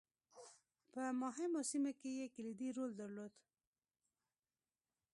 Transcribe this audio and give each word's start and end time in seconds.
په 0.91 1.01
مهمو 1.21 1.61
سیمو 1.71 1.91
کې 1.99 2.09
یې 2.19 2.25
کلیدي 2.35 2.69
رول 2.77 2.91
درلود. 2.99 3.33